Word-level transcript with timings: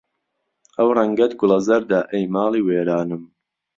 ئهو 0.75 0.89
رهنگهت 0.97 1.31
گوڵه 1.39 1.57
زهرده 1.67 1.99
ئهی 2.11 2.25
ماڵی 2.35 2.61
وێرانم 2.63 3.23